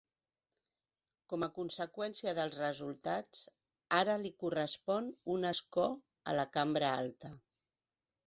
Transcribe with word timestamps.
Com 1.33 1.43
a 1.47 1.49
conseqüència 1.57 2.33
dels 2.39 2.55
resultats, 2.61 3.43
ara 3.99 4.15
li 4.23 4.31
correspon 4.43 5.11
un 5.37 5.45
escó 5.53 5.85
a 6.33 6.39
la 6.39 6.47
cambra 6.57 6.89
alta. 7.05 7.31